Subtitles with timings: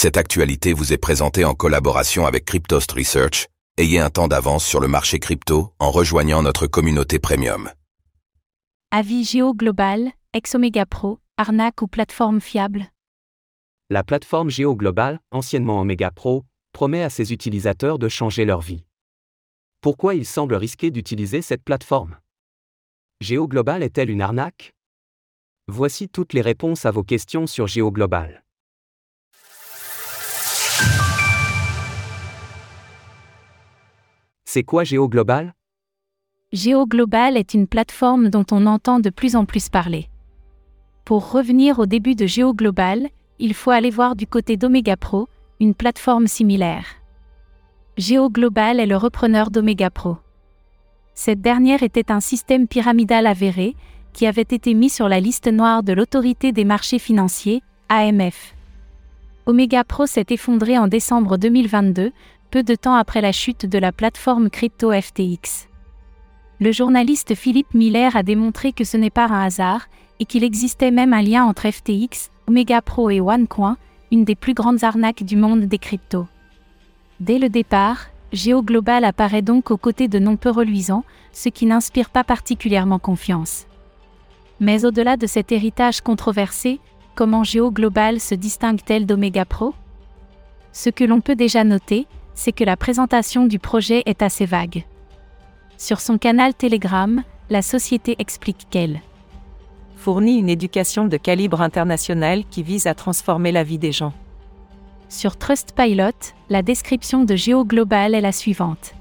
[0.00, 3.48] Cette actualité vous est présentée en collaboration avec Cryptost Research.
[3.78, 7.68] Ayez un temps d'avance sur le marché crypto en rejoignant notre communauté premium.
[8.92, 12.92] Avis Géo Global, ex-Omega Pro, arnaque ou plateforme fiable
[13.90, 18.84] La plateforme Géo Global, anciennement Omega Pro, promet à ses utilisateurs de changer leur vie.
[19.80, 22.18] Pourquoi il semble risqué d'utiliser cette plateforme?
[23.20, 24.76] Géo Global est-elle une arnaque?
[25.66, 28.44] Voici toutes les réponses à vos questions sur Géo Global.
[34.50, 35.52] C'est quoi Géo Global
[36.54, 40.08] Géo Global est une plateforme dont on entend de plus en plus parler.
[41.04, 43.08] Pour revenir au début de Géo Global,
[43.38, 45.28] il faut aller voir du côté d'Omega Pro,
[45.60, 46.86] une plateforme similaire.
[47.98, 50.16] Géo Global est le repreneur d'Omega Pro.
[51.12, 53.76] Cette dernière était un système pyramidal avéré,
[54.14, 58.54] qui avait été mis sur la liste noire de l'autorité des marchés financiers, AMF.
[59.44, 62.12] Omega Pro s'est effondré en décembre 2022,
[62.50, 65.68] peu de temps après la chute de la plateforme crypto FTX.
[66.60, 69.88] Le journaliste Philippe Miller a démontré que ce n'est pas un hasard,
[70.20, 73.76] et qu'il existait même un lien entre FTX, Omega Pro et OneCoin,
[74.10, 76.26] une des plus grandes arnaques du monde des cryptos.
[77.20, 81.66] Dès le départ, Géo Global apparaît donc aux côtés de noms peu reluisants, ce qui
[81.66, 83.66] n'inspire pas particulièrement confiance.
[84.60, 86.80] Mais au-delà de cet héritage controversé,
[87.14, 89.74] comment Géo Global se distingue-t-elle d'Omega Pro?
[90.72, 92.06] Ce que l'on peut déjà noter,
[92.38, 94.84] c'est que la présentation du projet est assez vague.
[95.76, 99.00] Sur son canal Telegram, la société explique qu'elle
[99.96, 104.12] fournit une éducation de calibre international qui vise à transformer la vie des gens.
[105.08, 108.94] Sur Trustpilot, la description de Géo Global est la suivante.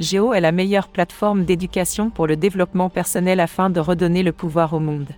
[0.00, 4.72] Géo est la meilleure plateforme d'éducation pour le développement personnel afin de redonner le pouvoir
[4.72, 5.10] au monde.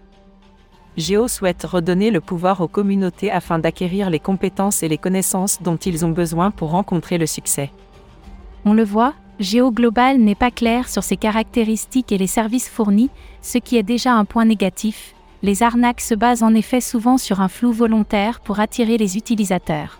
[0.96, 5.76] Géo souhaite redonner le pouvoir aux communautés afin d'acquérir les compétences et les connaissances dont
[5.76, 7.70] ils ont besoin pour rencontrer le succès.
[8.64, 13.10] On le voit, Géo Global n'est pas clair sur ses caractéristiques et les services fournis,
[13.40, 15.14] ce qui est déjà un point négatif.
[15.42, 19.98] Les arnaques se basent en effet souvent sur un flou volontaire pour attirer les utilisateurs.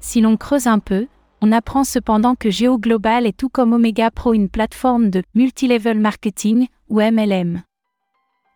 [0.00, 1.06] Si l'on creuse un peu,
[1.42, 6.00] on apprend cependant que Géo Global est tout comme Omega Pro une plateforme de multilevel
[6.00, 7.62] marketing ou MLM.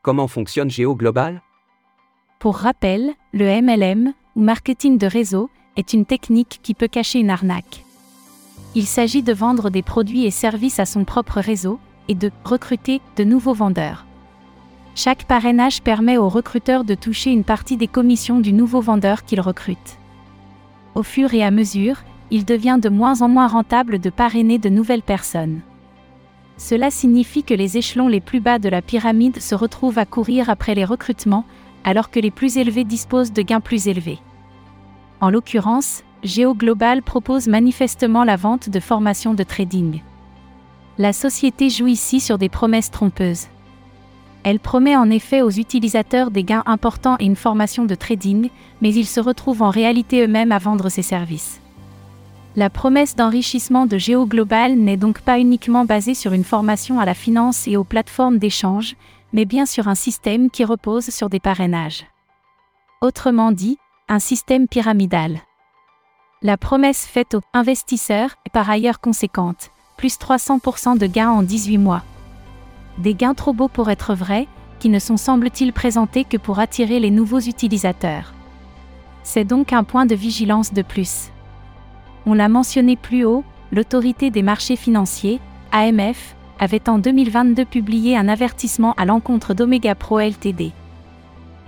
[0.05, 1.41] Comment fonctionne Géo Global?
[2.39, 5.49] Pour rappel, le MLM, ou marketing de réseau,
[5.79, 7.87] est une technique qui peut cacher une arnaque.
[8.75, 13.01] Il s'agit de vendre des produits et services à son propre réseau, et de recruter
[13.17, 14.05] de nouveaux vendeurs.
[14.95, 19.41] Chaque parrainage permet au recruteur de toucher une partie des commissions du nouveau vendeur qu'il
[19.41, 19.99] recrute.
[20.95, 21.97] Au fur et à mesure,
[22.31, 25.63] il devient de moins en moins rentable de parrainer de nouvelles personnes.
[26.57, 30.49] Cela signifie que les échelons les plus bas de la pyramide se retrouvent à courir
[30.51, 31.45] après les recrutements,
[31.83, 34.19] alors que les plus élevés disposent de gains plus élevés.
[35.21, 40.01] En l'occurrence, Géo Global propose manifestement la vente de formations de trading.
[40.97, 43.49] La société joue ici sur des promesses trompeuses.
[44.45, 48.51] Elle promet en effet aux utilisateurs des gains importants et une formation de trading,
[48.81, 51.61] mais ils se retrouvent en réalité eux-mêmes à vendre ces services.
[52.57, 57.15] La promesse d'enrichissement de GeoGlobal n'est donc pas uniquement basée sur une formation à la
[57.15, 58.95] finance et aux plateformes d'échange,
[59.33, 62.07] mais bien sur un système qui repose sur des parrainages.
[63.01, 63.77] Autrement dit,
[64.09, 65.41] un système pyramidal.
[66.43, 71.79] La promesse faite aux investisseurs est par ailleurs conséquente, plus 300% de gains en 18
[71.79, 72.05] mois.
[72.99, 74.47] Des gains trop beaux pour être vrais,
[74.79, 78.33] qui ne sont semble-t-il présentés que pour attirer les nouveaux utilisateurs.
[79.25, 81.31] C'est donc un point de vigilance de plus.
[82.27, 85.41] On l'a mentionné plus haut, l'autorité des marchés financiers,
[85.73, 90.73] AMF, avait en 2022 publié un avertissement à l'encontre d'Omega Pro Ltd.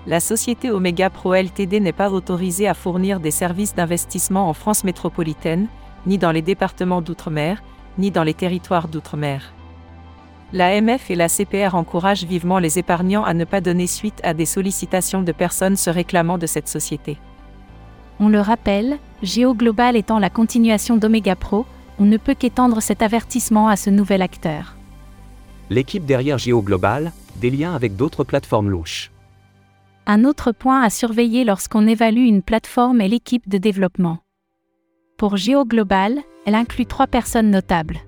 [0.06, 4.84] La société Omega Pro Ltd n'est pas autorisée à fournir des services d'investissement en France
[4.84, 5.66] métropolitaine,
[6.06, 7.62] ni dans les départements d'outre-mer,
[7.99, 9.53] ni dans les territoires d'outre-mer.
[10.53, 14.47] L'AMF et la CPR encouragent vivement les épargnants à ne pas donner suite à des
[14.47, 17.19] sollicitations de personnes se réclamant de cette société.
[18.19, 21.66] On le rappelle, Géo Global étant la continuation d'Omega Pro,
[21.98, 24.77] on ne peut qu'étendre cet avertissement à ce nouvel acteur.
[25.68, 29.10] L'équipe derrière Géo Global, des liens avec d'autres plateformes louches.
[30.07, 34.18] Un autre point à surveiller lorsqu'on évalue une plateforme est l'équipe de développement.
[35.18, 37.98] Pour Géo Global, elle inclut trois personnes notables.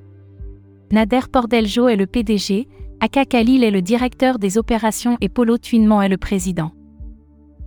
[0.90, 2.68] Nader Pordeljo est le PDG,
[3.00, 6.72] Aka Khalil est le directeur des opérations et Polo Tuinement est le président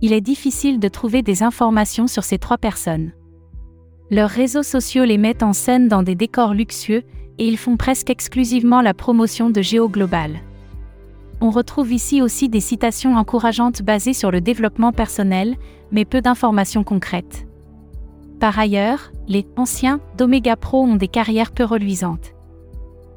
[0.02, 3.12] il est difficile de trouver des informations sur ces trois personnes.
[4.10, 7.04] Leurs réseaux sociaux les mettent en scène dans des décors luxueux,
[7.38, 10.40] et ils font presque exclusivement la promotion de Géo Global.
[11.40, 15.56] On retrouve ici aussi des citations encourageantes basées sur le développement personnel,
[15.92, 17.46] mais peu d'informations concrètes.
[18.38, 22.34] Par ailleurs, les anciens d'Omega Pro ont des carrières peu reluisantes.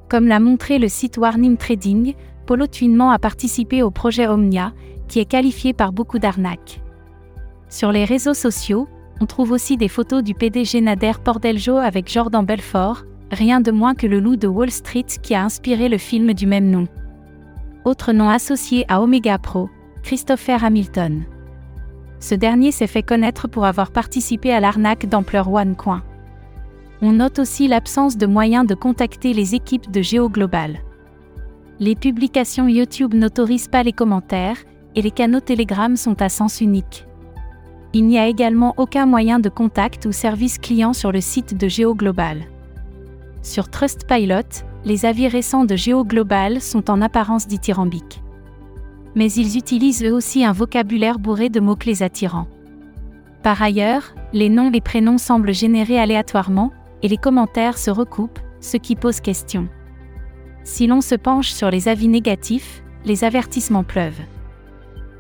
[0.08, 2.14] Comme l'a montré le site Warning Trading,
[2.46, 4.74] Polo Tuinement a participé au projet Omnia,
[5.08, 6.82] qui est qualifié par beaucoup d'arnaques.
[7.70, 8.88] Sur les réseaux sociaux,
[9.22, 13.96] on trouve aussi des photos du PDG Nader Pordeljo avec Jordan Belfort, rien de moins
[13.96, 16.88] que le loup de Wall Street qui a inspiré le film du même nom.
[17.86, 19.70] Autre nom associé à Omega Pro,
[20.04, 21.24] Christopher Hamilton.
[22.20, 26.04] Ce dernier s'est fait connaître pour avoir participé à l'arnaque d'ampleur OneCoin.
[27.02, 30.80] On note aussi l'absence de moyens de contacter les équipes de GeoGlobal.
[31.78, 34.58] Les publications YouTube n'autorisent pas les commentaires,
[34.96, 37.06] et les canaux Telegram sont à sens unique.
[37.92, 41.68] Il n'y a également aucun moyen de contact ou service client sur le site de
[41.68, 42.46] GeoGlobal.
[43.42, 48.22] Sur Trustpilot, les avis récents de GeoGlobal sont en apparence dithyrambiques.
[49.14, 52.48] Mais ils utilisent eux aussi un vocabulaire bourré de mots-clés attirants.
[53.44, 56.72] Par ailleurs, les noms et prénoms semblent générés aléatoirement,
[57.04, 59.68] et les commentaires se recoupent, ce qui pose question.
[60.66, 64.20] Si l'on se penche sur les avis négatifs, les avertissements pleuvent.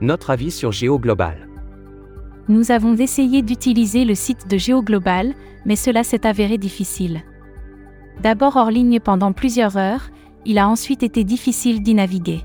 [0.02, 1.48] Notre avis sur GeoGlobal.
[2.50, 7.22] Nous avons essayé d'utiliser le site de GeoGlobal, mais cela s'est avéré difficile.
[8.24, 10.10] D'abord hors ligne pendant plusieurs heures,
[10.46, 12.42] il a ensuite été difficile d'y naviguer.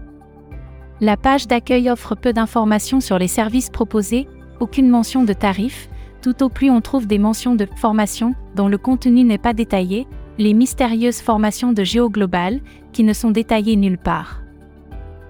[1.00, 4.28] La page d'accueil offre peu d'informations sur les services proposés,
[4.60, 5.88] aucune mention de tarifs,
[6.20, 10.06] tout au plus on trouve des mentions de formation dont le contenu n'est pas détaillé,
[10.38, 12.60] les mystérieuses formations de GeoGlobal
[12.92, 14.42] qui ne sont détaillées nulle part.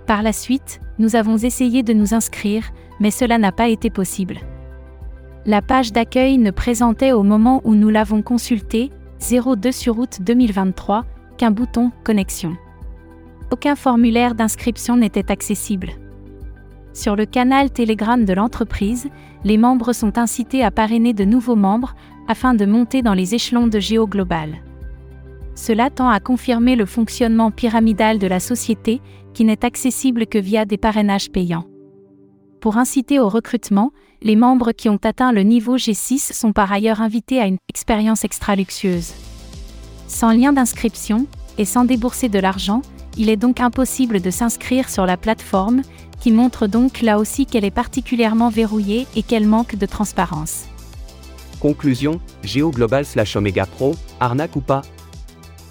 [0.07, 4.39] Par la suite, nous avons essayé de nous inscrire, mais cela n'a pas été possible.
[5.47, 11.05] La page d'accueil ne présentait au moment où nous l'avons consultée 02 sur août 2023
[11.39, 12.57] qu'un bouton Connexion.
[13.51, 15.91] Aucun formulaire d'inscription n'était accessible.
[16.93, 19.09] Sur le canal Telegram de l'entreprise,
[19.45, 21.95] les membres sont incités à parrainer de nouveaux membres
[22.29, 24.61] afin de monter dans les échelons de Géo Global.
[25.55, 29.01] Cela tend à confirmer le fonctionnement pyramidal de la société
[29.35, 31.67] qui n'est accessible que via des parrainages payants.
[32.61, 33.93] Pour inciter au recrutement,
[34.23, 38.25] les membres qui ont atteint le niveau G6 sont par ailleurs invités à une expérience
[38.25, 39.13] extra-luxueuse.
[40.09, 41.27] Sans lien d'inscription,
[41.59, 42.83] et sans débourser de l'argent,
[43.17, 45.83] il est donc impossible de s'inscrire sur la plateforme,
[46.21, 50.67] qui montre donc là aussi qu'elle est particulièrement verrouillée et qu'elle manque de transparence.
[51.61, 54.83] Conclusion, Géo Global slash Omega Pro, arnaque ou pas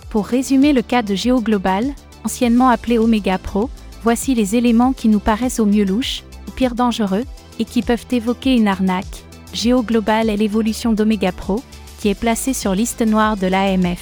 [0.10, 3.70] Pour résumer le cas de Géo Global, anciennement appelé Omega Pro,
[4.04, 7.26] voici les éléments qui nous paraissent au mieux louches, au pire dangereux,
[7.60, 9.24] et qui peuvent évoquer une arnaque.
[9.54, 11.62] Géo Global est l'évolution d'Omega Pro,
[12.00, 14.02] qui est placée sur liste noire de l'AMF.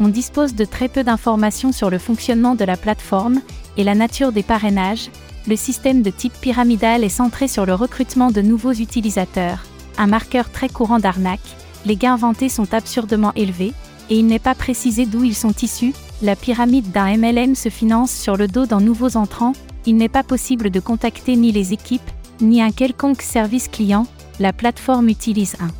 [0.00, 3.42] On dispose de très peu d'informations sur le fonctionnement de la plateforme
[3.76, 5.10] et la nature des parrainages.
[5.46, 9.64] Le système de type pyramidal est centré sur le recrutement de nouveaux utilisateurs,
[9.98, 11.40] un marqueur très courant d'arnaque.
[11.84, 13.72] Les gains inventés sont absurdement élevés,
[14.10, 15.94] et il n'est pas précisé d'où ils sont issus.
[16.22, 19.52] La pyramide d'un MLM se finance sur le dos d'un nouveaux entrants.
[19.84, 22.10] Il n'est pas possible de contacter ni les équipes,
[22.40, 24.06] ni un quelconque service client,
[24.38, 25.70] la plateforme utilise un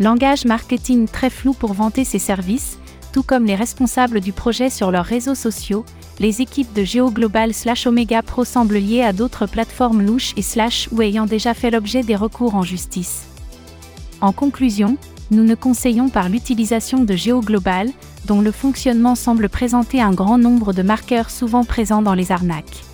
[0.00, 2.78] langage marketing très flou pour vanter ses services,
[3.12, 5.84] tout comme les responsables du projet sur leurs réseaux sociaux,
[6.18, 10.88] les équipes de GeoGlobal slash Omega Pro semblent liées à d'autres plateformes louches et slash
[10.92, 13.26] ou ayant déjà fait l'objet des recours en justice.
[14.20, 14.96] En conclusion,
[15.30, 17.90] nous ne conseillons par l'utilisation de GeoGlobal,
[18.26, 22.84] dont le fonctionnement semble présenter un grand nombre de marqueurs souvent présents dans les arnaques.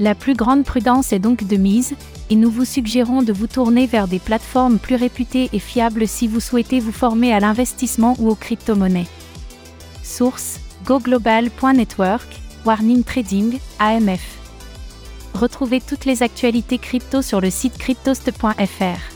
[0.00, 1.94] La plus grande prudence est donc de mise,
[2.30, 6.26] et nous vous suggérons de vous tourner vers des plateformes plus réputées et fiables si
[6.26, 9.08] vous souhaitez vous former à l'investissement ou aux crypto-monnaies.
[10.02, 12.26] Source GoGlobal.network,
[12.64, 14.38] Warning Trading, AMF.
[15.34, 19.11] Retrouvez toutes les actualités crypto sur le site cryptost.fr.